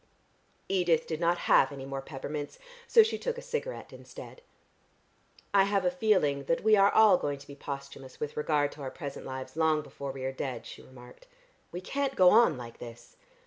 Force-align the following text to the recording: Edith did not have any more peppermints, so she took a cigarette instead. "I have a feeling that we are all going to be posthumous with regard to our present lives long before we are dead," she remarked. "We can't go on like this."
Edith 0.67 1.05
did 1.05 1.19
not 1.19 1.37
have 1.45 1.71
any 1.71 1.85
more 1.85 2.01
peppermints, 2.01 2.57
so 2.87 3.03
she 3.03 3.19
took 3.19 3.37
a 3.37 3.41
cigarette 3.43 3.93
instead. 3.93 4.41
"I 5.53 5.65
have 5.65 5.85
a 5.85 5.91
feeling 5.91 6.45
that 6.45 6.63
we 6.63 6.75
are 6.75 6.89
all 6.91 7.19
going 7.19 7.37
to 7.37 7.45
be 7.45 7.53
posthumous 7.53 8.19
with 8.19 8.35
regard 8.35 8.71
to 8.71 8.81
our 8.81 8.89
present 8.89 9.27
lives 9.27 9.55
long 9.55 9.83
before 9.83 10.11
we 10.11 10.23
are 10.25 10.31
dead," 10.33 10.65
she 10.65 10.81
remarked. 10.81 11.27
"We 11.71 11.81
can't 11.81 12.15
go 12.15 12.31
on 12.31 12.57
like 12.57 12.79
this." 12.79 13.15